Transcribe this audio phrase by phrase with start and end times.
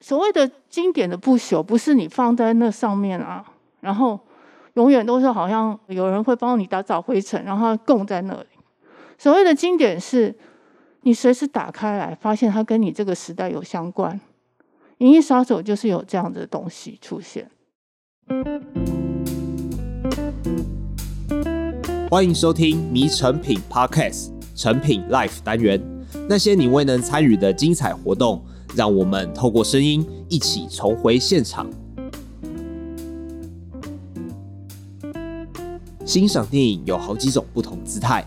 [0.00, 3.42] 所谓的经典的不朽，不是你放在那上面啊，
[3.80, 4.20] 然后
[4.74, 8.46] 永远都是好像有人会帮你打扫灰尘，然后供在那里。
[9.16, 10.34] 所谓的经典是，
[11.00, 14.14] 你随时打开来，发现它跟你这个时代有相关。
[14.98, 17.50] 《银翼杀手》就是有这样的东西出现。
[22.10, 25.80] 欢迎收听《迷成品 Podcast》成品 Life 单元，
[26.28, 28.44] 那些你未能参与的精彩活动。
[28.76, 31.66] 让我们透过声音一起重回现场，
[36.04, 38.22] 欣赏电影有好几种不同姿态。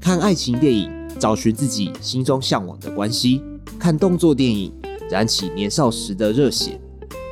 [0.00, 0.90] 看爱情电影，
[1.20, 3.40] 找寻自己心中向往的关系；
[3.78, 4.72] 看动作电影，
[5.08, 6.80] 燃起年少时的热血。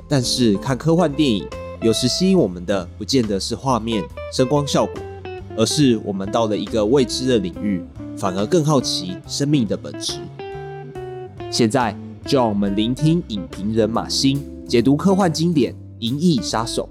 [0.08, 1.44] 但是看科幻电影，
[1.82, 4.94] 有时吸引我们的不见得是画面、声光效果，
[5.56, 7.82] 而是我们到了一个未知的领域，
[8.16, 10.20] 反而更好奇生命的本质。
[11.50, 11.92] 现在。
[12.24, 16.88] 就让我们聆听影评人马欣解读科幻经典《银翼杀手》。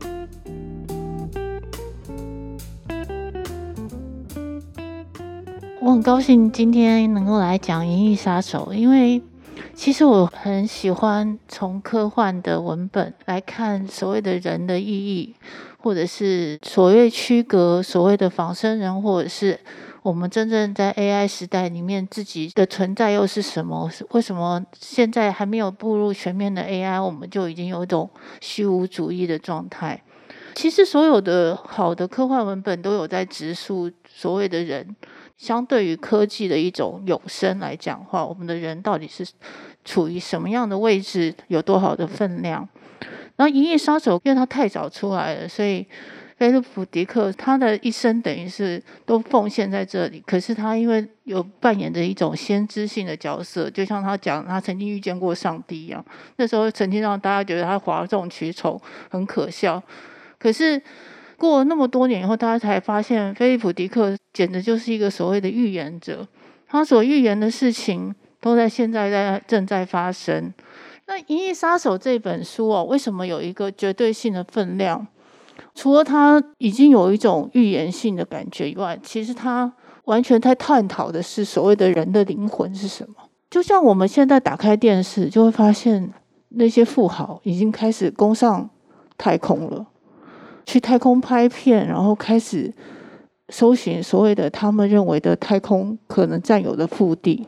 [5.81, 9.21] 我很高兴今天能够来讲《银翼杀手》，因为
[9.73, 15.35] 其实我很喜欢从科幻的文本来看所谓的人的意义，
[15.77, 19.59] 或者是所谓区隔所谓的仿生人，或者是。
[20.01, 23.91] 我们真正在 AI 时代里面，自己的存在又是什么？
[24.11, 30.01] 为什么现在还没有步入全面的 AI，我们就已经有一种虚无主义的状态？
[30.55, 34.95] 其实，所有的好的科幻文本都有在直述所谓的人，
[35.37, 39.27] 相对于科技的一种永生来讲话，我们的人到底是
[39.83, 42.67] 处于什么样的位置，有多少的分量？
[43.35, 45.85] 然后《银翼杀手》因为它太早出来了，所以。
[46.39, 56.03] 菲利普·迪克他的一生等于是都奉献在这里，可是他因为有扮演着一种先知性的角色，就像他讲他曾经遇见过上帝一样，
[56.37, 58.79] 那时候曾经让大家觉得他哗众取宠，
[59.09, 59.83] 很可笑。
[60.37, 60.81] 可是
[61.35, 66.25] 过了那么多年以后，大家才发现菲利普·迪克简直就是一个所谓的预言者，
[66.69, 70.53] 他所预言的事情都在现在在正在发生。
[71.05, 75.05] 那《银翼杀手》这本书哦，为什么有一个绝对性的分量？
[75.79, 79.71] 除了他已经有一种预言性的感觉以外，其实他
[80.03, 83.15] 完全在探讨的是所谓的人的灵魂是什么。
[83.49, 86.11] 就像我们现在打开电视，就会发现
[86.49, 88.69] 那些富豪已经开始攻上
[89.17, 89.87] 太空了，
[90.65, 92.73] 去太空拍片，然后开始
[93.47, 97.47] 搜寻所谓的他们认为的太空可能占有的腹地。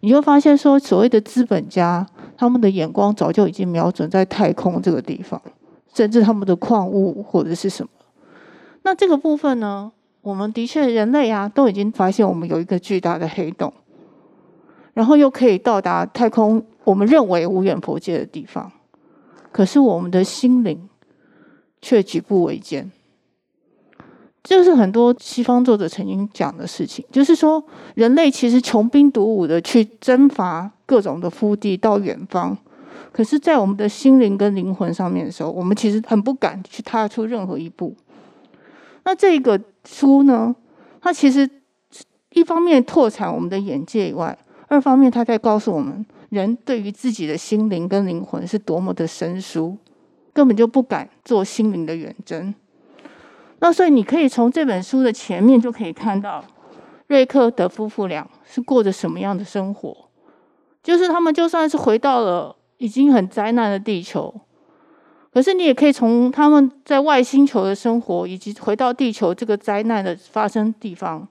[0.00, 2.06] 你就发现说，所谓的资本家，
[2.36, 5.40] 他们的眼光早就已经瞄准在太空这个地方。
[5.94, 7.90] 甚至他们的矿物或者是什么，
[8.82, 9.92] 那这个部分呢？
[10.22, 13.72] 我们的确人类啊，都已经发现我们有一个巨大的黑洞，
[14.94, 18.70] 然后又可以到达太空，我们认为无远弗届的地方。
[19.50, 20.88] 可是我们的心灵
[21.80, 22.90] 却举步维艰，
[24.44, 27.62] 这是很多西方作者曾经讲的事情，就是说
[27.96, 32.56] 人类其实穷兵黩武的去征伐各种的腹地到远方。
[33.12, 37.94] 可是，在我们的心灵跟灵魂上面的时候，我们其实很不敢去踏出任何一步。
[39.04, 40.56] 那这个书呢，
[40.98, 41.46] 它其实
[42.30, 44.38] 一方面拓展我们的眼界以外，
[44.68, 49.76] 二方面它在告诉我们，人对于自己的心灵跟灵魂是多么的生疏，
[50.32, 52.54] 根本就不敢做心灵的远征。
[53.58, 56.42] 那所以你可以从这本书的前面就可以看到，
[57.08, 59.94] 瑞克的夫妇俩是过着什么样的生活，
[60.82, 62.56] 就是他们就算是回到了。
[62.82, 64.34] 已经很灾难的地球，
[65.32, 71.28] 可是你也可以从他们在外星球的生活，以及回到地球这个灾难的发生地方，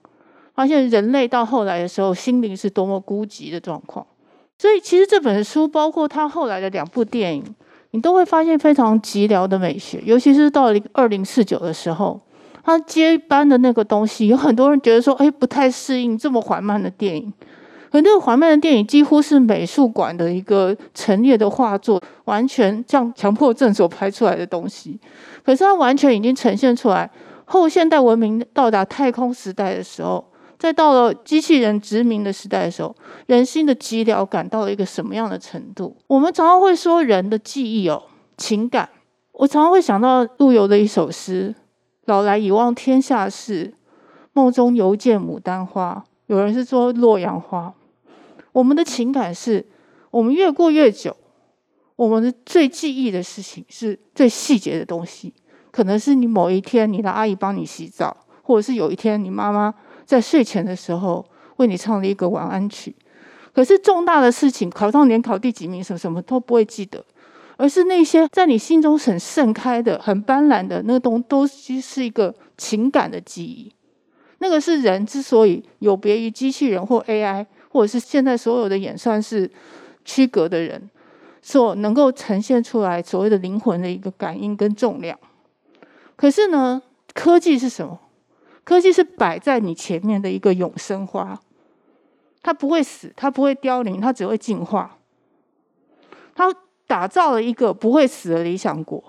[0.54, 4.06] 发现人类到后来的时候，心灵是多么孤寂的状况。
[4.56, 7.44] 所以，其实这本书包括他后来的两部电影，
[7.90, 10.00] 你都会发现非常寂寥的美学。
[10.06, 12.18] 尤其是到了二零四九的时候，
[12.64, 17.30] 他接班的那个东西，有很多人觉得说，哎，不太适应这么缓慢的电影。
[17.92, 24.98] 可那个缓慢的电影几乎是美术馆的一个陈列的画作，完全像强迫症所拍出来的东西。
[25.44, 27.10] 可是它完全已经呈现出来，
[27.44, 30.24] 后现代文明到达太空时代的时候，
[30.58, 32.96] 再到了机器人殖民的时代的时候，
[33.26, 35.94] 人心的寂寥感到了一个什么样的程度？
[36.06, 38.04] 我们常常会说人的记忆哦，
[38.38, 38.88] 情感。
[39.32, 41.54] 我常常会想到陆游的一首诗
[42.06, 43.74] ：“老来已忘天下事，
[44.32, 47.74] 梦中犹见牡丹花。”有人是说洛阳花。
[48.52, 49.66] 我们的情感是，
[50.10, 51.16] 我们越过越久，
[51.96, 55.32] 我们的最记忆的事情是最细节的东西，
[55.70, 61.24] 可能是你某一天你的阿姨帮你洗澡，或者是有一天你妈妈在睡前的时候
[61.56, 62.94] 为你唱了一个晚安曲。
[63.54, 67.04] 可是重大的事情，考上联考第几名，什么什么都不会记得，
[67.58, 73.72] 而是那些在你心中很盛开的、很斑斓的那个东都是一个情感的记忆。
[74.38, 79.50] 那个是人之所以有别于机器人或 AI，或者是现在所有的演算式
[80.04, 80.90] 区隔的人，
[81.40, 85.18] 所能够呈现出来所谓的灵魂的一个感应跟重量。
[86.14, 86.82] 可是呢，
[87.14, 87.98] 科技是什么？
[88.62, 91.40] 科技是摆在你前面的一个永生花，
[92.42, 94.98] 它不会死，它不会凋零，它只会进化。
[96.34, 96.54] 它
[96.86, 99.02] 打造了一个不会死的理想国，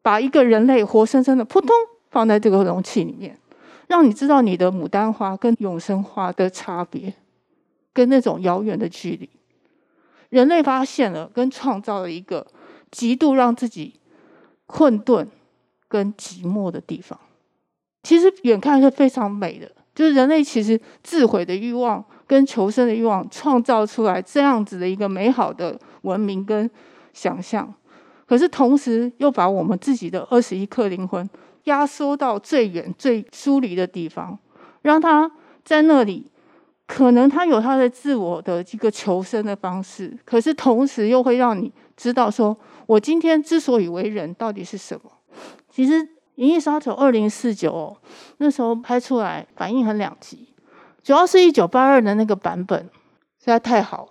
[0.00, 1.70] 把一个人类活生生的扑通
[2.10, 3.38] 放在这个容器里面，
[3.86, 7.14] 让你知道你的牡丹花跟永生花的差别，
[7.98, 9.28] 跟那种遥远的距离。
[10.28, 12.46] 人类发现了跟创造了一个
[12.92, 13.98] 极度让自己
[14.66, 15.28] 困顿
[15.88, 17.18] 跟寂寞的地方。
[18.04, 26.70] 其实远看是非常美的，就是人类其实自毁的欲望跟求生的欲望，创造出来这样子的一个美好的文明跟
[27.12, 27.74] 想象。
[28.24, 31.28] 可是同时又把我们自己的二十一颗灵魂
[31.64, 34.38] 压缩到最远最疏离的地方，
[34.82, 35.28] 让它
[35.64, 36.30] 在那里，
[36.88, 42.56] 可能他有他的自我的一个求生的方式，可是同时又会让你知道说，
[42.86, 45.12] 我今天之所以为人，到底是什么？
[45.70, 46.04] 其实。
[46.40, 47.96] 《银翼杀手二零四九》
[48.36, 50.46] 那时候拍出来反应很两极，
[51.02, 52.78] 主要是一九八二的那个版本
[53.40, 54.10] 实在太好，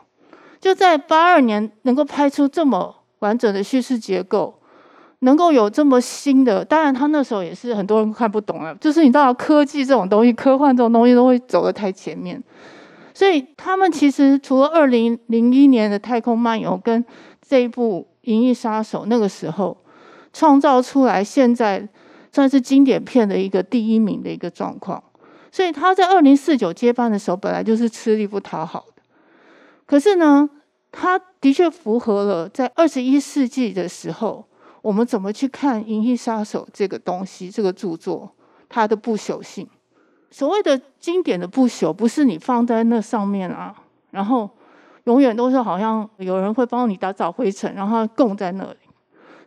[0.60, 4.60] 就在八二年能够拍出这么完整的叙事结构，
[5.20, 12.42] 能够有这么新的，当然他那时候也是很多人看不懂了，就是你知道科技这种东西，科幻这种东西都会走得太前面，
[13.14, 17.04] 所以他们其实除了二零零一年的《太空漫游》跟
[17.42, 19.78] 这一部《银翼杀手》，那个时候
[20.34, 21.88] 创造出来现在。
[22.30, 25.02] 算是经典片的一个第一名的一个状况，
[25.50, 29.02] 所以他在二零四九接班的时候，本来就是吃力不讨好的。
[29.88, 30.48] 可是呢，
[30.92, 34.46] 他的确符合了在二十一世纪的时候，
[34.88, 38.32] 我们怎么去看《银翼杀手》这个东西，这个著作
[38.70, 39.68] 它的不朽性。
[40.32, 43.76] 所谓的经典的不朽，不是你放在那上面啊，
[44.12, 44.50] 然后
[45.04, 48.78] 永远都是好像有人会帮你打扫灰尘，然后供在那里。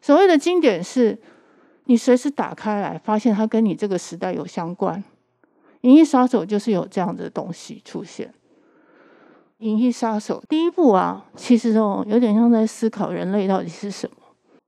[0.03, 1.19] 所谓的经典是。
[1.87, 5.03] 你随时打开来，发现它跟你这个时代有相关。
[5.81, 8.29] 《银翼杀手》就是有这样的东西出现。
[9.59, 14.17] 《银翼杀手》第一部啊，其实哦，有点像在思考人类到底是什么。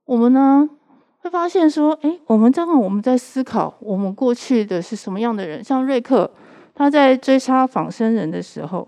[0.05, 0.69] 我们呢
[1.19, 5.63] 会发现说，哎，我们这样我们在思考我们过去的是什么样的人。
[5.63, 6.29] 像瑞克，
[6.75, 8.87] 他在追杀仿生人的时候，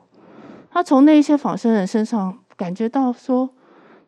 [0.70, 3.50] 他从那些仿生人身上感觉到说，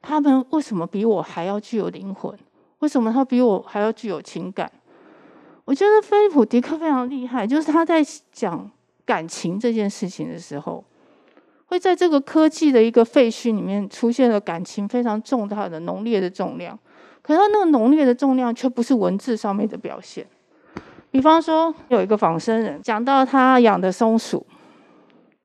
[0.01, 2.37] 他们为什么比我还要具有灵魂？
[2.79, 4.71] 为什么他比我还要具有情感？
[5.65, 8.01] 我觉得菲利普·迪克非常厉害，就是他在
[8.31, 8.69] 讲
[9.05, 10.83] 感情这件事情的时候，
[11.65, 16.77] 会在这个科技的一个废墟里面出现了感情非常重大的浓烈的重量。
[17.27, 20.25] 可是那个浓烈的重量却不是文字上面的表现。
[21.11, 24.47] 比方说，有一个仿生人讲到他养的松鼠，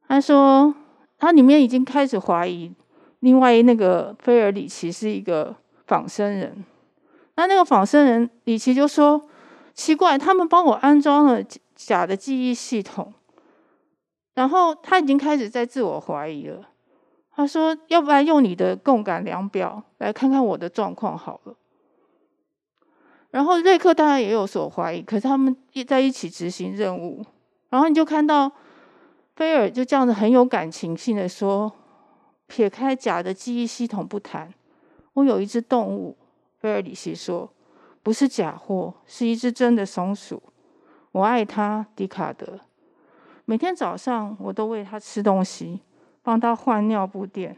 [0.06, 0.72] 他说
[1.18, 2.72] 他里面已经开始怀疑
[3.18, 5.56] 另外那个菲尔里奇是一个
[5.86, 6.64] 仿生人。
[7.34, 9.28] 那那个仿生人里奇就说
[9.74, 11.42] ：“奇怪，他们帮我安装了
[11.74, 13.12] 假的记忆系统，
[14.34, 16.68] 然后他已经开始在自我怀疑了。
[17.34, 21.56] 他说：‘要不然用你的共感量表来看看我的状况好了。’
[23.32, 27.24] 然后瑞克当然也有所怀疑，可是他们一在一起执行任务，
[27.70, 28.52] 然后你就看到
[29.34, 31.72] 菲尔就这样子很有感情性的说
[32.46, 34.52] ：‘撇开假的记忆系统不谈，
[35.14, 36.16] 我有一只动物。’”
[36.60, 37.50] 菲尔里希说
[38.04, 40.40] ：“不是假货，是一只真的松鼠。
[41.10, 42.60] 我爱它，迪卡德。
[43.46, 45.80] 每天早上我都喂它吃东西，
[46.22, 47.56] 帮它换尿布垫。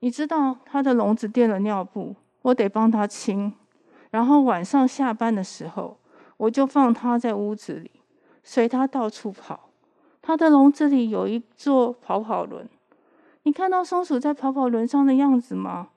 [0.00, 3.52] 你知道它的笼子垫了尿布，我得帮它清。
[4.16, 5.98] 然后晚上下班的时候，
[6.38, 7.90] 我就放它在屋子里，
[8.42, 9.68] 随它到处跑。
[10.22, 12.66] 它的笼子里有一座跑跑轮。
[13.42, 15.90] 你看到松鼠在跑跑轮上的样子吗？”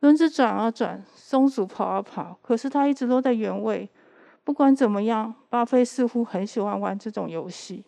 [0.00, 3.88] 轮子转啊转，松鼠跑啊跑，可是它一直都在原位。
[4.42, 7.84] 不管怎么样，巴菲似乎很喜欢玩这种游戏。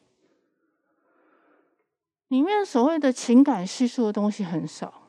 [2.29, 5.09] 里面所谓的情感叙述的东西很少，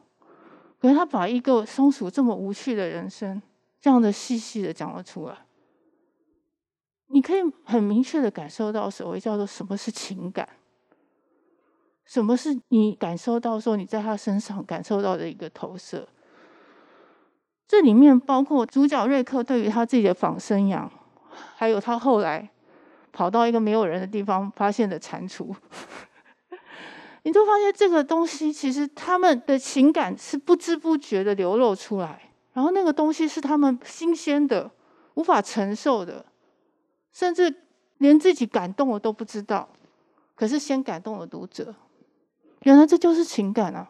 [0.81, 3.39] 可是他把一个松鼠这么无趣的人生，
[3.83, 5.35] 这样的细细的讲了出来。
[7.07, 10.47] 你可以很明确的感受到所谓叫做什么是情感，
[12.05, 16.07] 什么是你感受到说你在他身上感受到的一个投射。
[17.67, 20.89] 这里面包括主角瑞克对于他自己的仿生羊，
[21.57, 22.49] 还有他后来
[23.11, 25.53] 跑到一个没有人的地方发现的蟾蜍，
[27.23, 34.71] 你都发现这个东西其实他们的情感是不知不觉的流露出来，然后那个东西是他们新鲜的、
[35.15, 36.25] 无法承受的，
[37.11, 37.53] 甚至
[37.97, 39.67] 连自己感动了都不知道。
[40.35, 41.73] 可是先感动了读者，
[42.61, 43.89] 原来这就是情感啊！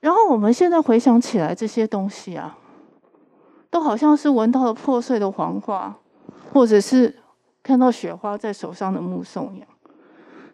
[0.00, 2.56] 然后我们现在回想起来，这些东西啊，
[3.70, 5.98] 都好像是闻到了破碎的黄花，
[6.52, 7.16] 或者是
[7.62, 9.68] 看到雪花在手上的目送一样。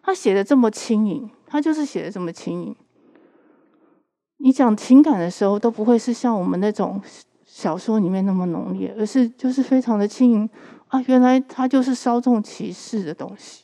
[0.01, 2.75] 他写的这么轻盈，他就是写的这么轻盈。
[4.45, 7.01] 你讲情感的时候，都不会是像我们那种
[7.45, 10.49] 小说里面那么浓烈，而是就是非常的轻盈
[10.89, 11.01] 啊！
[11.07, 13.63] 原来它就是稍纵即逝的东西，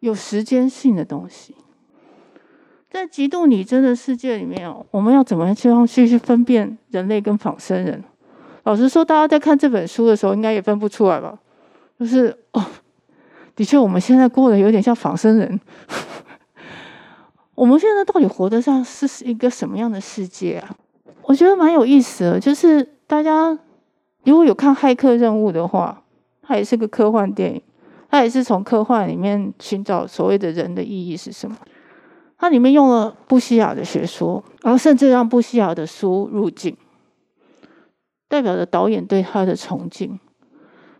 [0.00, 1.54] 有时间性的东西。
[2.90, 8.04] 在极度拟真的世界里面哦，我们要怎么样去去分辨人类跟仿生人？
[8.64, 11.38] 老实说，大家在看这本书的时候，应该也分不出来吧？
[11.98, 12.62] 就是哦，
[13.56, 15.58] 的确，我们现在过得有点像仿生人。
[17.62, 20.68] 我们现在到底活得像是一个什么样的世界啊？
[21.22, 23.56] 我觉得蛮有意思的，就是大家
[24.24, 26.02] 如果有看《骇客任务》的话，
[26.42, 27.62] 它也是个科幻电影，
[28.10, 31.56] 它也是从科幻里面寻找所谓的人的意义是什么。
[32.36, 36.76] 它里面用了布西亚的学说，然后甚至让布西亚的书入镜，
[38.26, 40.18] 代表着导演对他的崇敬。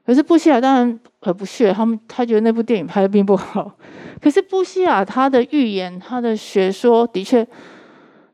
[0.06, 3.78] 可是布西亚当然很不屑，他们他觉得那部电影拍的并不好。
[4.20, 7.46] 可是布西亚他的预言，他的学说的确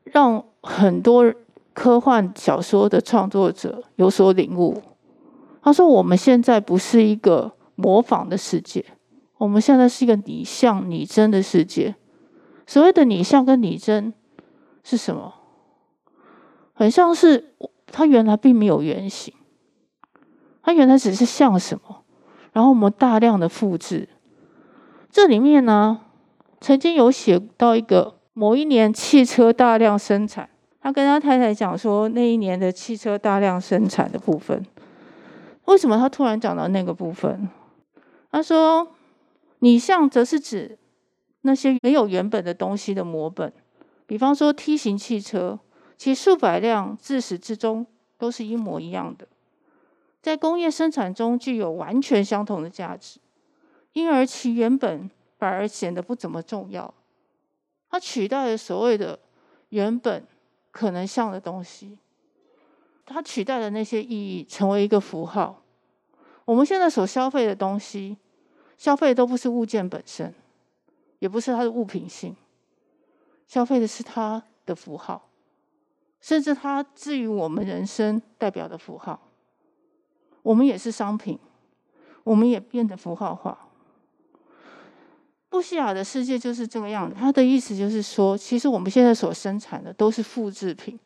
[0.05, 1.31] 让很多
[1.73, 4.81] 科幻小说的创作者有所领悟。
[5.61, 8.83] 他说：“我们现在不是一个模仿的世界，
[9.37, 11.95] 我们现在是一个拟像拟真的世界。”
[12.65, 14.13] 所谓的拟像跟拟真
[14.83, 15.33] 是什么？
[16.73, 17.55] 很像是
[17.87, 19.33] 它原来并没有原型，
[20.61, 21.98] 它原来只是像什么，
[22.59, 24.09] 然后我们大量的复制。
[25.09, 26.01] 这里面呢，
[26.59, 30.49] 曾经有写到一个某一年汽车大量生产，
[30.81, 34.65] 他跟他太太讲说那一年的汽车大量生产的部分，
[35.67, 37.47] 为什么他突然讲到那个部分？
[38.29, 38.89] 他说
[39.59, 40.77] 拟像则是指。
[41.43, 43.53] 那些没有原本的东西的模本，
[44.05, 45.57] 比方说 T 型汽车，
[45.95, 47.87] 其数百辆自始至终
[48.17, 49.25] 都是一模一样的，
[50.21, 53.19] 在工业生产中具有完全相同的价值，
[53.93, 56.93] 因而其原本反而显得不怎么重要。
[57.89, 59.17] 它取代了所谓的
[59.69, 60.25] 原本
[60.71, 61.97] 可能像的东西，
[63.05, 65.63] 它取代了那些意义，成为一个符号。
[66.45, 68.17] 我们现在所消费的东西，
[68.77, 70.33] 消费的都不是物件本身。
[71.19, 72.33] 也不是它的物品性，
[73.45, 75.29] 消费的是它的符号，
[76.21, 79.19] 甚至它至于我们人生代表的符号，
[80.43, 81.37] 我们也是商品，
[82.23, 83.67] 我们也变得符号化。
[85.49, 90.99] 布希亚的世界就是这个样子，他的意思就是说，其实我们现在所生产的都是复制品。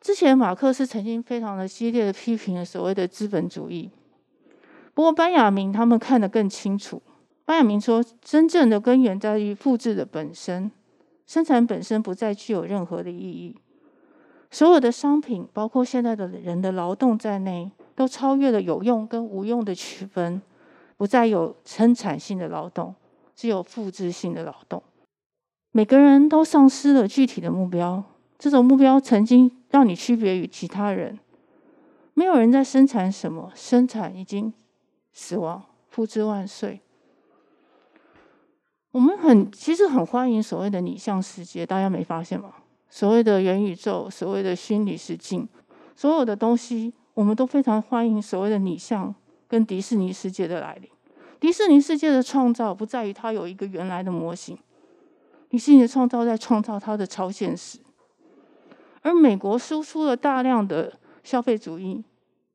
[0.00, 3.90] 之前马克思曾经非常的激烈的批评了所谓的资本主义，
[4.94, 7.02] 不过班雅明他们看得更清楚。
[7.44, 10.70] 班雅明说：“真正的根源在于复制的本身，
[11.26, 13.54] 生产本身不再具有任何的意义。
[14.50, 20.40] 所有的商品，包括现在的人的劳动在内，都超越了有用跟无用的区分，
[20.96, 22.94] 不再有生产性的劳动，
[23.34, 24.82] 只有复制性的劳动。
[25.72, 28.02] 每个人都丧失了具体的目标，
[28.38, 31.18] 这种目标曾经让你区别于其他人。
[32.14, 34.52] 没有人在生产什么，生产已经
[35.12, 36.80] 死亡，复制万岁。”
[38.92, 42.54] 我们很其实很欢迎所谓的拟像世界，大家没发现吗？
[42.88, 45.48] 所谓的元宇宙，所谓的虚拟实境，
[45.96, 49.14] 所有的东西，我们都非常欢迎所谓的拟像
[49.48, 50.90] 跟迪士尼世界的来临。
[51.40, 54.58] 迪士尼世界的创造不在于它有一个原来的模型，
[55.48, 57.78] 迪士尼的创造在创造它的超现实。
[59.02, 60.92] 而美国输出了大量的
[61.22, 62.02] 消费主义，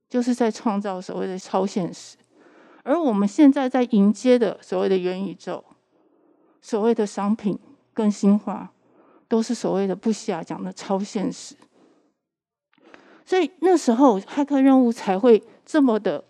[0.10, 2.18] 就是在创造所谓的超现实。
[2.84, 5.64] 而我们现在在迎接的所谓的元宇宙。
[6.62, 7.58] 所谓的商品
[7.94, 8.74] 更新化，
[9.30, 11.56] 都是所谓的布西亚讲的超现实。
[13.30, 16.24] 所以那时候骇客任务才会这么的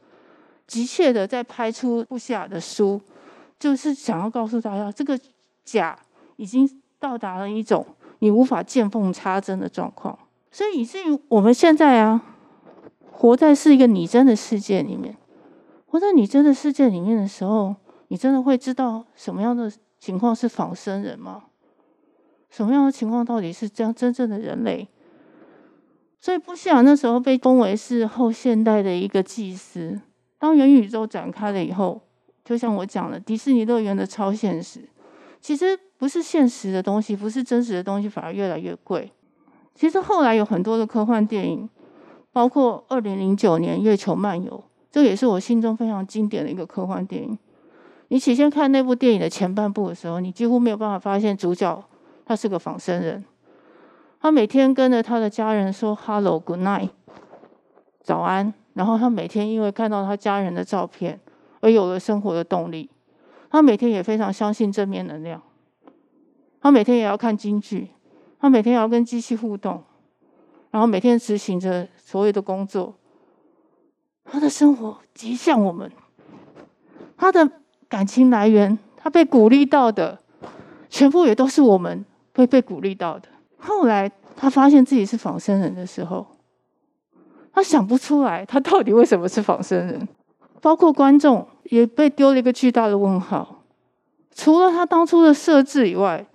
[0.68, 3.00] 急切的在拍出布西亚的书，
[3.58, 5.18] 就是想要告诉大家，这个
[5.64, 5.98] 假
[6.36, 7.86] 已经到达了一种
[8.20, 10.20] 你无法见缝插针的状况。
[10.52, 12.22] 所以以至于我们现在啊，
[13.14, 15.16] 活在是一个拟真的世界里面，
[15.86, 17.74] 活在拟真的世界里面的时候，
[18.10, 19.72] 你真的会知道什么样的。
[20.02, 21.44] 情况是仿生人吗？
[22.50, 24.88] 什么样的情况到底是这样真正的人类？
[26.22, 30.00] 所以布西尔那时候被封为是后现代的一个祭司。
[30.38, 32.02] 当元宇宙展开了以后，
[32.44, 34.88] 就像我讲的，迪士尼乐园的超现实，
[35.40, 39.12] 其实不是现实的东西，不是真实的东西，反而越来越贵。
[39.76, 41.70] 其实后来有很多的科幻电影，
[42.34, 44.52] 包括二零零九年《月球漫游》，
[44.92, 47.38] 这也是我心中非常经典的一个科幻电影。
[48.10, 51.82] 你起先看那部电影的前半部的时候，你几乎没有办法发现主角
[52.26, 53.24] 他是个仿生人。
[54.20, 56.90] 他每天跟着他的家人说 “Hello, Good night”，
[58.02, 58.54] 早安。
[58.74, 61.20] 然后他每天因为看到他家人的照片
[61.60, 62.90] 而有了生活的动力。
[63.50, 65.42] 他每天也非常相信正面能量。
[66.62, 67.90] 他每天也要看京剧。
[68.40, 69.84] 他每天也要跟机器互动，
[70.72, 72.96] 然后每天执行着所有的工作。
[74.24, 75.92] 他的生活极像我们。
[77.18, 77.52] 他的
[77.90, 80.20] 感情来源，他被鼓励到的，
[80.90, 83.28] 全部也都是我们会被鼓励到的。
[83.60, 86.26] 后来他发现自己是仿生人的时候，
[87.54, 90.08] 他想不出来他到底为什么是仿生人。
[90.62, 93.64] 包括观众也被丢了一个巨大的问号。
[94.34, 96.26] 除了他当初的设置以外。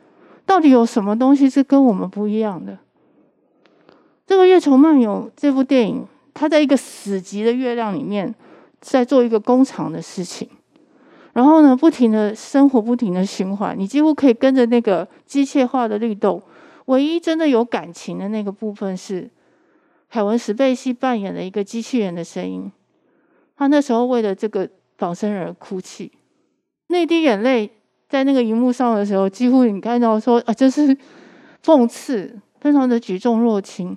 [0.46, 2.76] 到底有什么东西是跟我们不一样的？
[4.26, 8.34] 这个《月球漫游》这部电影，它在一个死寂的月亮里面，
[8.78, 10.46] 在做一个工厂的事情，
[11.32, 16.42] 然后呢，不停的生活，不停的循环，你几乎可以跟着那个机械化的律动。
[16.86, 19.30] 唯一真的有感情的那个部分是
[20.10, 22.70] 凯文·史贝西扮演的一个机器人的声音，
[23.56, 26.12] 他那时候为了这个仿生人哭泣，
[26.88, 27.70] 那滴眼泪。
[28.06, 30.96] 在那个荧幕上的时候，几乎你看到说啊，这是
[31.64, 33.96] 讽刺，非常的举重若轻。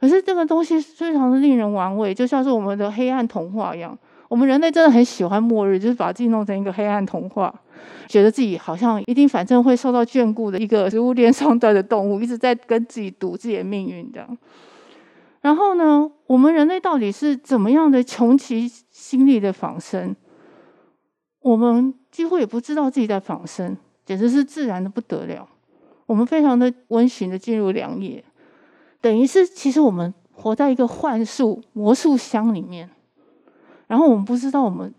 [0.00, 3.98] 可是这个东西非常的令人玩味，就像是我们的黑暗童话一样。
[4.34, 7.54] 我们人类真的很喜欢末日，就是把自己弄成一个黑暗童话，
[8.08, 14.36] 觉得自己好像一定反正会受到眷顾的一个食物链上端的动物，一直在跟自己赌自己的命运这样。
[15.40, 20.16] 然后呢，我们人类到底是怎么样的穷其心力的仿生？
[21.40, 25.48] 我们几乎也不知道自己在仿生，简直是自然的不得了。
[26.06, 28.24] 我们非常的温驯的进入良夜，
[29.00, 32.90] 等于是其实我们活在一个幻术魔术箱里面。
[33.94, 34.92] 然后我们不知道我们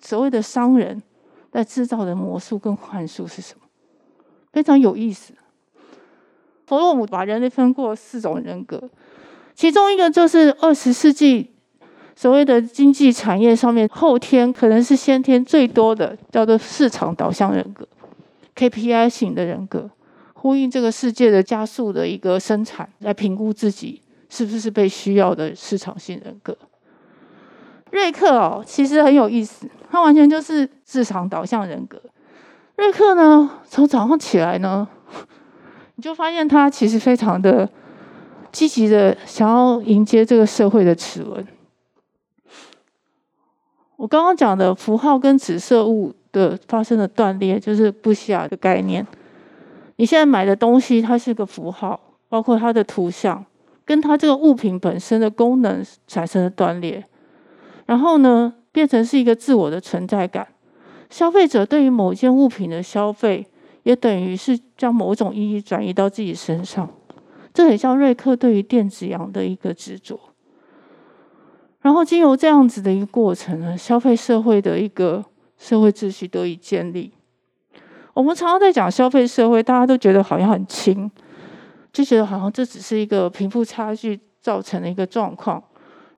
[0.00, 1.02] 所谓的商人
[1.50, 3.66] 在制造的魔术跟幻术是什么，
[4.52, 5.32] 非常有意思。
[6.66, 8.90] 弗洛姆把人类分过四种人格，
[9.54, 11.52] 其中一个就是二十世纪。
[12.14, 17.88] 所谓的经济产业上面，后天可能是先天最多的，叫做市场导向人格
[18.54, 19.90] （KPI 型的人格），
[20.34, 26.54] 呼应这个世界的加速的一个生产，来评估自己是不是被需要的市场性人格。
[27.94, 31.96] 瑞克哦，其实很有意思，他完全就是市场导向人格。
[32.74, 34.88] 瑞克呢，从早上起来呢，
[35.94, 37.70] 你就发现他其实非常的
[38.50, 41.46] 积极的想要迎接这个社会的齿轮。
[43.94, 49.06] 我刚刚讲的符号跟指涉物的发生的断裂，就是布西亚的概念。
[49.94, 53.46] 你现在买的东西，它是个符号，包括它的图像，
[53.84, 57.06] 跟它这个物品本身的功能产生了断裂，
[57.86, 60.46] 然后呢，变成是一个自我的存在感。
[61.10, 63.46] 消费者对于某件物品的消费，
[63.82, 66.88] 也等于是将某种意义转移到自己身上。
[67.52, 70.18] 这很像瑞克对于电子羊的一个执着。
[71.82, 75.22] 然后，经由这样子的一个过程呢，消费社会的一个
[75.58, 77.12] 社会秩序得以建立。
[78.14, 81.10] 我们常常在讲消费社会，大家都觉得好像很轻，
[81.92, 85.62] 就觉得好像这只是一个贫富差距造成的一个状况。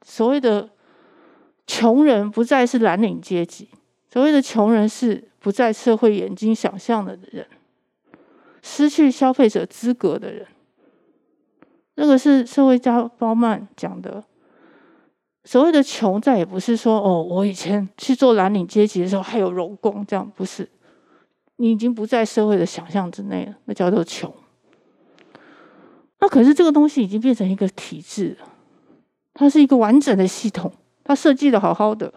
[0.02, 0.68] 所谓的
[1.66, 3.68] 穷人不再是蓝领阶级，
[4.12, 7.46] 所谓的穷人是不在社会眼睛想象的人，
[8.62, 10.46] 失去消费者资格的人。
[11.96, 14.22] 那个是社会家鲍曼讲的。
[15.44, 20.68] 所谓的穷，再也不是说哦，我以前去做蓝领阶级的时候还有荣光，这样不是。
[21.57, 24.33] 你已经不在社会的想象之内了，那叫做穷。
[26.18, 28.48] 那可是这个东西已经变成一个体制了，
[29.35, 30.72] 它是一个完整的系统，
[31.07, 32.12] 它设计的好好的，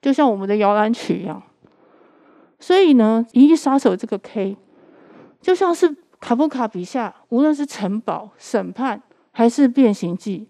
[0.00, 1.42] 就像我们的摇篮曲一样。
[2.60, 4.56] 所以呢，《银翼杀手》这个 K，
[5.40, 10.46] 就像是卡夫卡笔下，无论是城堡、审判还是变形记。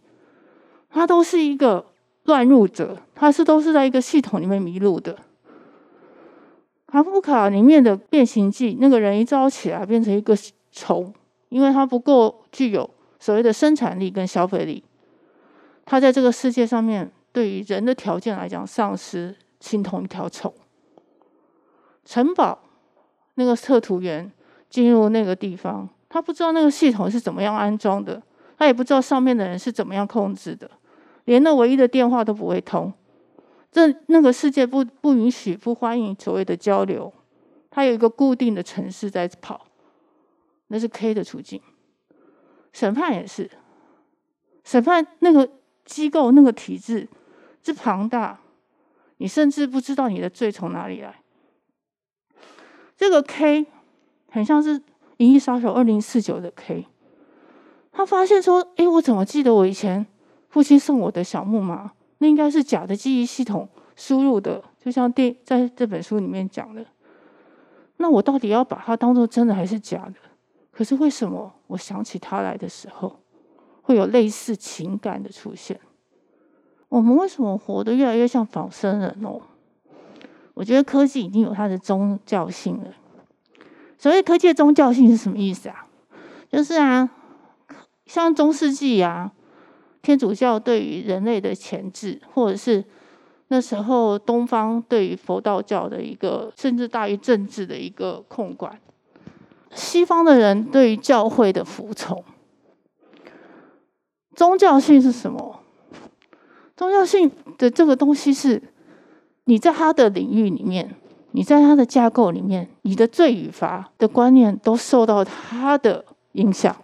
[0.90, 1.86] 他都是一个
[2.24, 5.16] 乱入者，他是都是在一个系统里面迷路的。
[6.86, 10.36] 卡夫卡里面的变形记，那个人一招起来变成一个
[10.70, 11.12] 虫，
[11.48, 12.88] 因为他不够具有
[13.18, 14.84] 所谓的生产力跟消费力，
[15.84, 20.50] 他在这个世界上面对于人的条件来讲，丧失形同一条虫。
[22.02, 22.58] 城堡
[23.34, 24.32] 那个测图员
[24.70, 28.22] 进入那个地方，他不知道那个系统是怎么样安装的，
[28.56, 30.70] 他也不知道上面的人是怎么样控制的。
[31.26, 32.90] 连那唯一的电话都不会通，
[33.70, 37.12] 这那个世界不不允许、不欢迎所谓的交流。
[37.68, 39.66] 它有一个固定的城市在跑，
[40.68, 41.60] 那是 K 的处境。
[42.72, 43.50] 审判也是，
[44.64, 45.46] 审判那个
[45.84, 47.06] 机构那个体制
[47.66, 48.38] 之庞大，
[49.16, 51.16] 你甚至不知道你的罪从哪里来。
[52.96, 53.66] 这个 K
[54.30, 54.78] 很像是
[55.16, 56.86] 《银翼杀手二零四九》的 K，
[57.90, 60.06] 他发现说：“哎，我怎么记得我以前
[60.48, 61.90] 父亲送我的小木马？
[62.18, 66.86] 那应该是假的记忆系统输入的，就像电在这本书里面讲的。
[67.96, 70.14] 那我到底要把它当做真的还是假的？
[70.70, 73.18] 可是为什么我想起他来的时候，
[73.82, 75.80] 会有类似情感的出现？
[76.88, 79.40] 我们为什么活得越来越像仿生人哦？”
[80.54, 82.84] 我觉得科技已经有它的宗教性了。
[83.98, 85.86] 所谓科技的宗教性是什么意思啊？
[86.50, 87.10] 就是啊，
[88.06, 89.32] 像中世纪啊，
[90.00, 92.82] 天主教对于人类的钳制，或者是
[93.48, 98.80] 那时候东方对于佛道教的一个，甚至大于政治的一个控管。
[99.72, 102.24] 西方的人对于教会的服从。
[104.34, 105.60] 宗教性是什么？
[106.76, 108.62] 宗教性的这个东西是。
[109.48, 110.96] 你在他的领域里面，
[111.30, 116.74] 你在他的架构里面，你的罪与罚的观念都受到他的影响。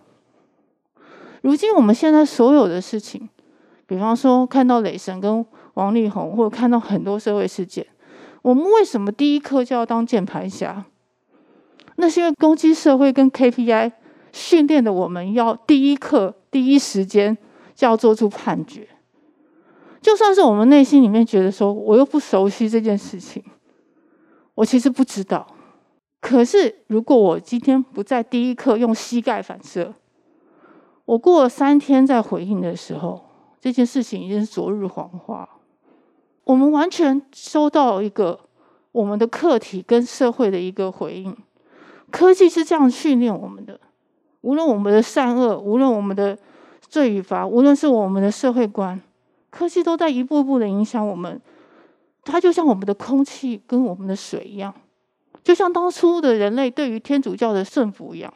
[1.40, 3.28] 如今我们现在所有的事情，
[3.84, 7.84] 比方说看到雷神跟王力宏，或者看到很多社会事件，
[8.42, 10.84] 我们为什么第一刻就要当键盘侠？
[11.96, 13.90] 那是因为攻击社会跟 KPI
[14.30, 17.36] 训练的我们要第一刻、第一时间
[17.74, 18.86] 就要做出判决。
[20.02, 23.42] 就算是我们内心里面觉得说，我又不熟悉这件事情，
[24.56, 25.46] 我其实不知道。
[26.20, 29.94] 可是如果我今天不在第一刻用膝盖反射，
[31.04, 33.24] 我过了三天再回应的时候，
[33.60, 35.48] 这件事情已经是昨日黄花。
[36.44, 38.40] 我们完全收到一个
[38.90, 41.36] 我们的课题跟社会的一个回应。
[42.10, 43.78] 科技是这样训练我们的，
[44.40, 46.36] 无论我们的善恶，无论我们的
[46.80, 49.00] 罪与罚，无论是我们的社会观。
[49.52, 51.38] 科技都在一步步的影响我们，
[52.24, 54.74] 它就像我们的空气跟我们的水一样，
[55.44, 58.32] 就像当初的人类对于天主教的顺服一样。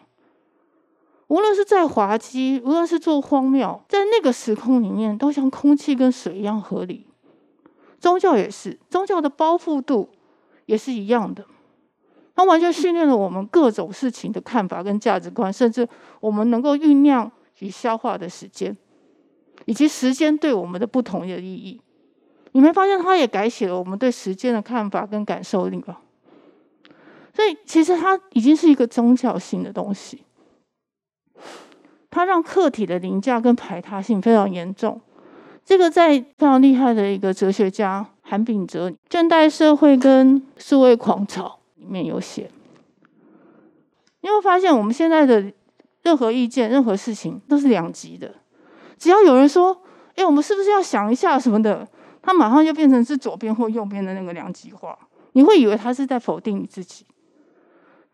[1.28, 7.06] 无论是在滑稽，无论是做荒谬，在那个时空里面，都像空气跟水一样合理。
[7.98, 10.10] 宗教也是，宗教的包覆度
[10.66, 11.44] 也是一样的，
[12.34, 15.88] 它完全训练了我们各种事情的看法跟价值观，甚至
[16.20, 18.76] 我们能够酝酿与消化的时间。
[19.64, 21.80] 以及时间对我们的不同的意义，
[22.52, 25.98] 你没发现它也改写了我们对时间的看法跟感受力吗？
[27.34, 30.22] 所以其实它已经是一个宗教性的东西，
[32.10, 35.00] 它让客体的凌驾跟排他性非常严重。
[35.64, 42.48] 这个在非常厉害的一个哲学家韩炳哲《现代社会跟数位狂潮》里面有写，
[44.20, 45.52] 你会发现我们现在的
[46.04, 48.32] 任何意见、任何事情都是两极的。
[48.98, 49.76] 只要有人说
[50.16, 51.86] ：“哎，我们是不是要想一下什么的？”
[52.22, 54.98] 他马上就变成是左边或右边的那个两极化。
[55.32, 57.04] 你会以为他是在否定你自己，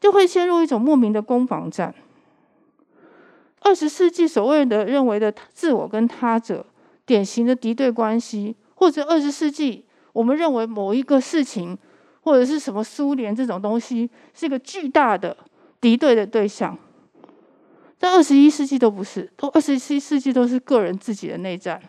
[0.01, 1.95] 就会陷入一种莫名的攻防战。
[3.61, 6.67] 二十世纪所谓的认为的自我跟他者，
[7.07, 11.79] 典型的敌对关系，或者二十世纪我们认为某一个事情，
[12.23, 15.37] 或者是什么苏联这种东西，是一个巨大的
[15.81, 16.77] 敌对的对象。
[18.03, 21.81] 在二十一世纪都不是，都二十一世纪都是个人自己的内战。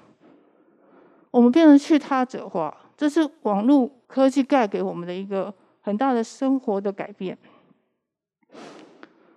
[1.32, 7.36] 我们变成去他者化，这是网络科技带给我们的一个很大的生活的改变。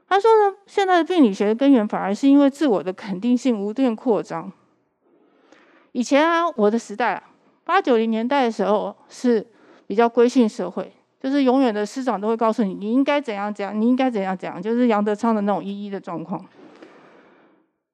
[0.07, 4.53] 他说呢，现在的病理学的根源反而是因为自我的肯定性无限扩张。
[5.93, 7.23] 以前啊，我的时代啊，
[7.65, 9.47] 八九零年代的时候是
[9.87, 10.93] 比较规训社会。
[11.19, 16.45] 就是永远的师长都会告诉你，你应该怎样怎样，你应该怎样怎样，就是杨德昌的那种一一的状况。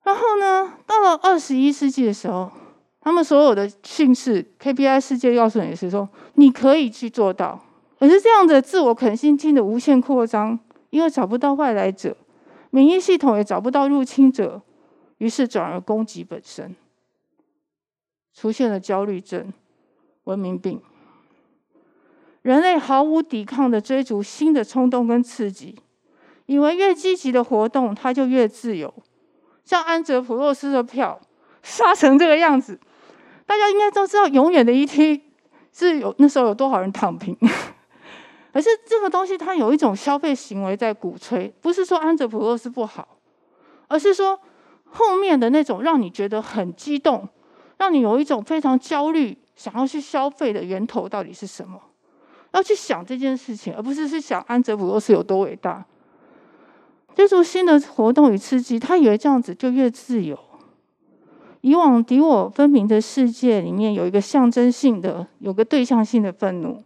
[0.04, 2.50] 然后呢，到了二十一世纪的时候，
[3.00, 7.60] 他们所有的训示 KPI 世界告诉你是说，你可以去做到。
[7.98, 10.58] 可是这样的自我肯定性的无限扩张，
[10.90, 12.16] 因为找不到外来者，
[12.70, 14.60] 免疫系统也找不到入侵者，
[15.18, 16.74] 于是转而攻击本身，
[18.34, 19.52] 出现了焦虑症、
[20.24, 20.80] 文明病。
[22.42, 25.78] 人类毫无抵抗的追逐新的冲动跟刺激，
[26.46, 28.92] 以为越积极的活动，它就越自由。
[29.64, 31.20] 像安哲普洛斯的票
[31.62, 32.78] 杀成这个样子，
[33.46, 35.20] 大家应该都知道，永远的 ET
[35.72, 37.36] 是有那时候有多少人躺平。
[38.52, 43.16] 可是这个东西，它有一种消费行为在鼓吹，不是说安哲普洛斯不好，
[43.88, 44.38] 而是说
[44.84, 47.28] 后面的那种让你觉得很激动，
[47.78, 51.80] 让你有一种非常焦虑，想要去消费的源头到底是什么？
[52.52, 55.82] 要去想这件事情，而不是去想安哲普洛斯有多伟大。
[57.14, 60.38] 追逐新的活动与刺激，他以为这样子就越自由。
[61.60, 66.82] 以往敌我分明的世界里面有一个象征性的、有个对象性的愤怒，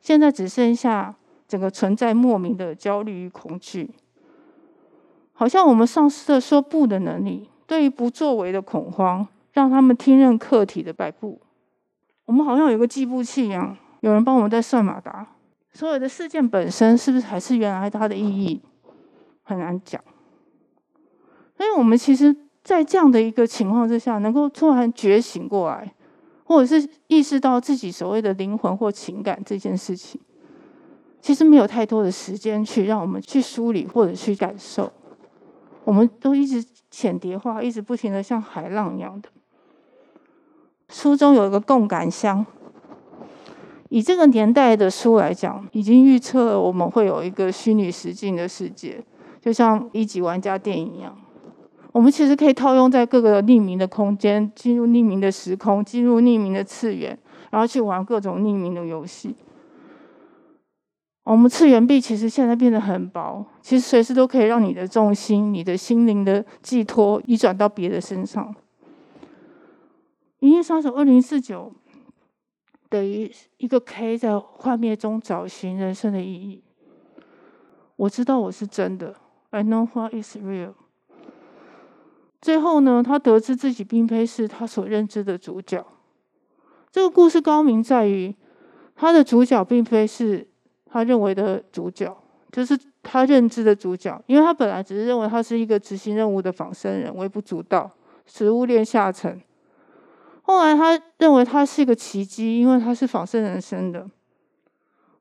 [0.00, 1.14] 现在只剩下
[1.46, 3.90] 整个存在莫名的焦虑与恐惧。
[5.34, 11.40] 好像我们丧失了说不的能力，对于不作为的恐慌，让他们听任客体的摆布。
[12.24, 15.26] 我们好像有个计步器一样，有人帮我们在算马达。
[15.72, 18.62] 所有的事件本身是不是还是原来它的意义，
[19.44, 20.02] 很难讲。
[21.56, 22.36] 所以我们其实。
[22.64, 25.92] 在这样的一个情况之下，能够突然觉醒过来，
[26.44, 30.18] 或者是意识到自己所谓的灵魂或情感这件事情，
[31.20, 34.90] 其实没有太多的时间去让我们去梳理或者去感受，
[35.84, 39.28] 我们都一直浅叠化，一直不停的像海浪一样的。
[40.88, 42.46] 书中有一个共感箱，
[43.90, 49.04] 以这个年代的书来讲，已经预测了我们会有一个虚拟实境的世界，
[49.44, 51.14] 就像一级玩家电影一样。
[51.92, 57.18] 我们其实可以套用在各个匿名的空间，进入匿名的时空，进入匿名的次元，
[57.50, 59.36] 然后去玩各种匿名的游戏。
[61.24, 68.48] 我们次元壁其实现在变得很薄，其实随时都可以让你的重心、你的心灵的寄托移转到别的身上。
[70.38, 71.70] 《银翼杀手二零四九》
[72.88, 76.64] 等于一个 K 在幻灭中找寻人生的意义。
[77.96, 79.14] 我知道我是真的
[79.54, 80.74] ，I know what is real。
[82.42, 85.86] 最后呢，他得知自己并非是他所认知的主角。
[86.90, 88.34] 这个故事高明在于，
[88.96, 90.46] 他的主角并非是
[90.84, 92.16] 他认为的主角，
[92.50, 94.20] 就是他认知的主角。
[94.26, 97.90] 因为他本来只是认为他是一个执行任务的仿生人，微不足道，
[98.26, 99.40] 食物链下层。
[100.42, 104.06] 后来他认为他是一个奇迹，因为他是仿生人生的。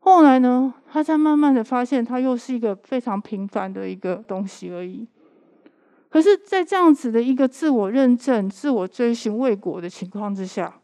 [0.05, 5.07] 后来呢，他才慢慢的发现，他又是一个非常平凡的一个东西而已。
[6.09, 10.81] 可是，在这样子的一个自我认证、自我追寻未果的情况之下，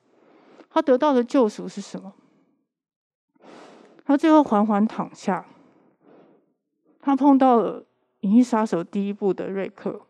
[0.69, 2.13] 他得到的救赎是什么？
[4.05, 5.45] 他最后缓缓躺下，
[7.01, 7.81] 他碰到了
[8.21, 10.01] 《银翼杀手》第一部的瑞克，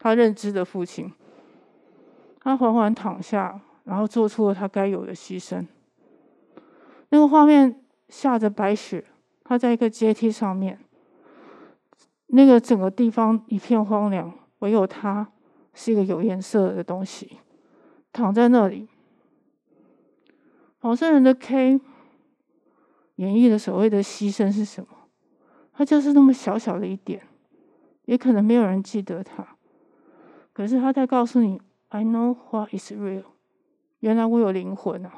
[0.00, 1.12] 他认知的父亲。
[2.40, 5.66] 他缓缓躺下，然后做出了他该有的牺牲。
[7.14, 9.04] 那个画面下着白雪，
[9.44, 10.80] 他在一个阶梯上面。
[12.26, 15.30] 那个整个地方一片荒凉，唯有他
[15.72, 17.38] 是一个有颜色的东西，
[18.12, 18.88] 躺在那里。
[20.80, 21.80] 黄圣人的 K
[23.14, 24.88] 演绎的所谓的牺牲是什么？
[25.72, 27.22] 他就是那么小小的一点，
[28.06, 29.56] 也可能没有人记得他。
[30.52, 33.22] 可是他在告诉你：“I know what is real。”
[34.00, 35.12] 原来我有灵魂啊！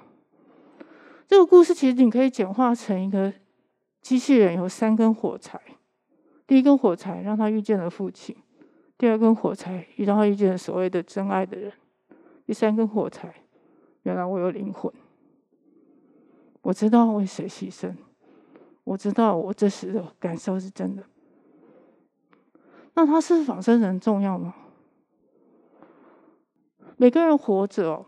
[1.29, 3.33] 这个故事其实你可以简化成一个
[4.01, 5.61] 机器人有三根火柴。
[6.47, 8.37] 第一根火柴让他遇见了父亲，
[8.97, 11.73] 第二根火柴让他遇见了所谓的真爱的人，
[12.47, 13.35] 第三根火柴，
[14.05, 14.93] 原来我有灵魂，
[16.63, 17.93] 我知道为谁牺牲，
[18.85, 21.03] 我知道我这时的感受是真的。
[22.95, 24.55] 那他是仿生人重要吗？
[26.97, 28.07] 每个人活着，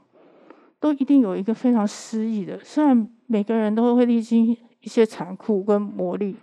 [0.80, 6.34] 都一定有一个非常诗意的，虽然每个人都会历经一些残酷跟磨砺。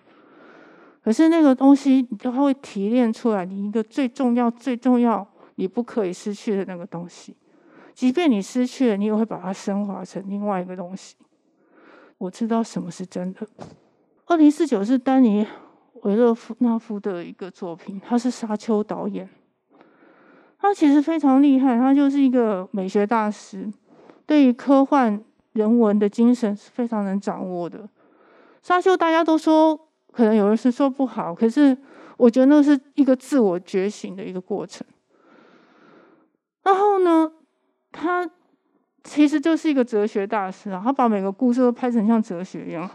[1.04, 7.36] 可是那个东西，它会提炼出来你一个最重要、最重要、你不可以失去的那个东西。
[7.94, 11.16] 即便你失去了，你也会把它升华成另外一个东西。
[12.18, 13.48] 我知道什么是真的。
[14.26, 15.46] 二零四九是丹尼
[16.02, 19.30] 维勒夫纳夫的一个作品，他是沙丘导演。
[20.58, 23.72] 他其实非常厉害，他就是一个美学大师，
[24.26, 27.90] 对于科幻人文的精神是非常能掌握的。
[28.62, 29.80] 沙丘大家都说。
[30.16, 31.78] 可能有人是说不好，可是
[32.16, 34.88] 我觉得那是一个自我觉醒的一个过程。
[36.64, 37.30] 然后呢，
[37.92, 38.26] 他
[39.04, 42.90] 其实就是一个哲学大师啊，他把每个故事都拍成像哲学一样。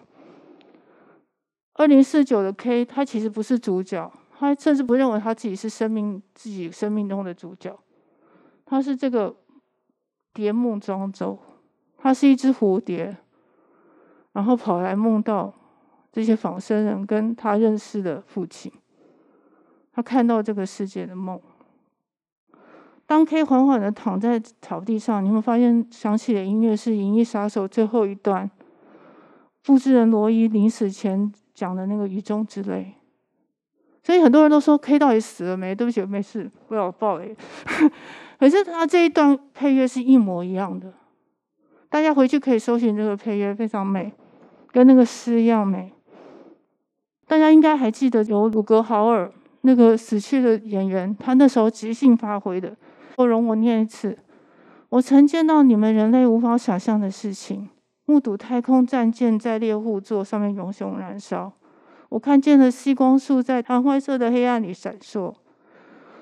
[1.75, 7.79] 二零四九的 K，他其实不是主角，他甚至不认为他自己是生命自己生命中的主角，
[8.65, 9.37] 他是这个
[10.35, 11.39] 蝶梦庄周，
[11.97, 13.17] 他是一只蝴蝶，
[14.33, 15.55] 然后跑来梦到。
[16.13, 18.73] 这些仿生人跟他认识的父亲，
[19.93, 21.41] 他看到这个世界的梦。
[23.07, 28.51] 当 K 缓缓的躺在草地上，你会发现响起的音乐是《银翼杀手》最后一段，
[29.63, 32.95] 复制人罗伊临死前讲的那个雨中之泪。
[34.03, 35.73] 所以很多人都说 K 到底死了没？
[35.73, 37.37] 对不起，没事，不要爆雷。
[38.41, 40.95] 可是他这一段配乐是一模一样的，
[41.91, 44.11] 大家回去可以搜寻这个配乐，非常美，
[44.73, 45.93] 跟那个诗一样美。
[47.27, 52.75] 大家应该还记得由鲁格豪尔那个死去的演员，他那时候即兴发挥的。
[53.19, 54.19] 我容我念一次：
[54.89, 57.69] 我曾见到你们人类无法想象的事情，
[58.07, 61.53] 目睹太空战舰在猎户座上面熊熊燃烧。
[62.09, 65.35] 我看见了细光束在蓝灰色的黑暗里闪烁，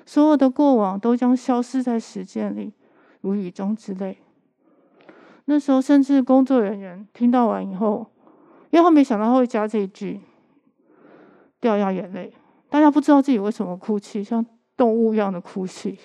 [0.09, 2.73] 所有的过往都将消失在时间里，
[3.21, 4.17] 如雨中之泪。
[5.45, 8.07] 那时候，甚至工作人员听到完以后，
[8.71, 10.23] 因为他没想到他会加这一句，
[11.61, 12.33] 掉下眼泪。
[12.71, 14.43] 大家不知道自己为什么哭泣，像
[14.79, 15.99] 动物一样的哭泣，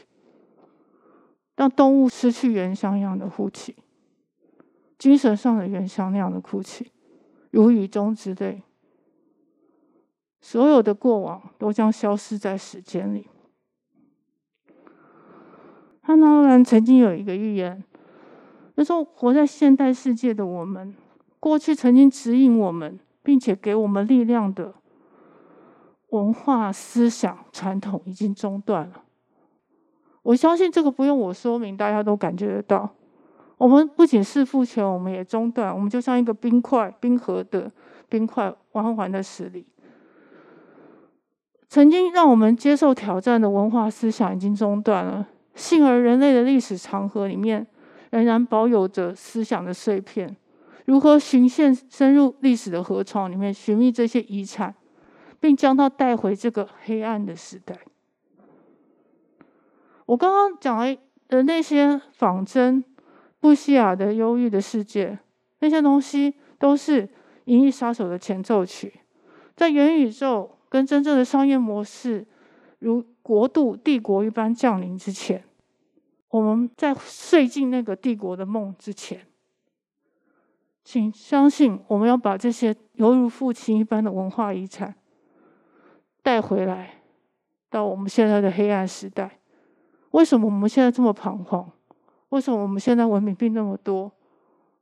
[1.55, 3.73] 像动物失去原乡一样的哭泣，
[4.97, 6.91] 精神上的原乡那样的哭泣，
[7.51, 8.63] 如雨中之泪。
[10.41, 13.29] 所有的过往都将消失在时间里。
[16.05, 17.81] 汉娜·欧兰曾经有一个预言，
[18.75, 20.93] 他说：“活在现代世界的我们，
[21.39, 24.73] 过去曾经指引我们并且给我们力量的
[26.09, 29.03] 文化思想传统已经中断了。”
[30.23, 32.89] 我相信这个不用我说明，大家都感觉得到。
[33.57, 35.73] 我们不仅是父权，我们也中断。
[35.73, 37.71] 我们就像一个冰块，冰河的
[38.09, 39.65] 冰块缓缓的驶离。
[41.69, 47.65] 曾经让我们接受挑战的文化思想已经中断了，幸而人类的历史长河里面
[48.11, 50.35] 仍然保有着思想的碎片。
[50.85, 54.73] 如何循线深入历史的河床里面寻觅这些遗产，
[55.39, 57.77] 并将它带回这个黑暗的时代？
[60.05, 62.83] 我刚刚讲的那些仿真、
[63.39, 65.17] 布希亚的忧郁的世界，
[65.59, 67.07] 那些东西都是
[67.45, 68.93] 《银翼杀手》的前奏曲，
[69.55, 70.57] 在元宇宙。
[70.73, 72.25] 跟真正的商业模式，
[72.79, 75.43] 如国度、帝国一般降临之前，
[76.29, 79.25] 我们在睡进那个帝国的梦之前，
[80.83, 84.93] 请相信，我们要把这些犹如父亲一般的文化遗产
[86.21, 87.01] 带回来，
[87.69, 89.39] 到我们现在的黑暗时代。
[90.12, 91.71] 为什么我们现在这么彷徨？
[92.29, 94.12] 为什么我们现在文明病那么多？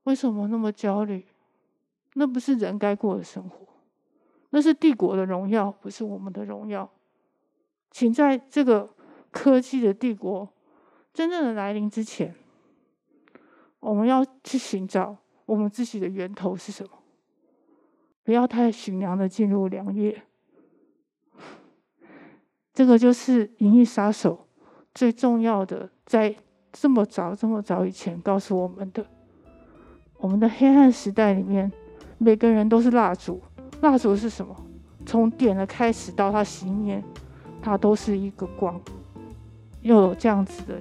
[0.03, 1.25] 为什么那么焦虑？
[2.15, 3.67] 那不是人该过的生活。
[4.49, 6.89] 那是帝国的荣耀，不是我们的荣耀。
[7.91, 8.89] 请在这个
[9.29, 10.49] 科技的帝国
[11.13, 12.33] 真正的来临之前，
[13.79, 16.89] 我们要去寻找我们自己的源头是什么。
[18.23, 20.23] 不要太寻良的进入良夜。
[22.73, 24.47] 这个就是《银翼杀手》
[24.93, 26.33] 最重要的，在
[26.71, 29.05] 这么早、这么早以前告诉我们的：
[30.17, 31.69] 我们的黑暗时代里面，
[32.17, 33.41] 每个人都是蜡烛。
[33.81, 34.55] 蜡烛是什么？
[35.05, 37.03] 从点的开始到它熄灭，
[37.61, 38.79] 它都是一个光，
[39.81, 40.75] 又有这样子的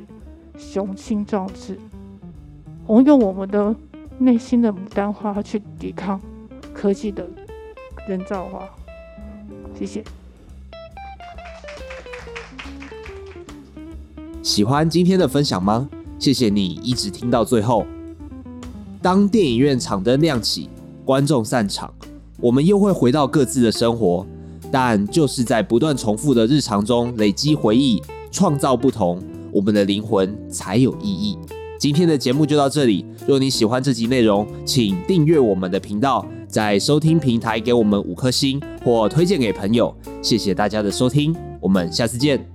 [0.59, 1.79] 雄心壮志。
[2.87, 3.75] 我们用我们的
[4.19, 6.21] 内心的牡丹花去抵抗
[6.73, 7.29] 科技的
[8.09, 8.69] 人造花。
[9.79, 10.03] 谢谢。
[14.43, 15.89] 喜欢今天的分享吗？
[16.19, 17.87] 谢谢你一直听到最后。
[19.03, 20.69] 当电影院场灯亮起，
[21.05, 21.93] 观众散场。
[22.39, 24.27] 我们又会回到各自的生活，
[24.71, 29.21] 但就是在不断重复的日常中累积回忆，创造不同，
[29.53, 31.39] 我们的灵魂才有意义。
[31.79, 39.95] 今天的节目就到这里，若你喜欢这集内容，请订阅我们的频道，在收听平台给我们五颗星或推荐给朋友。
[40.21, 42.50] 谢谢大家的收听，我们下次见。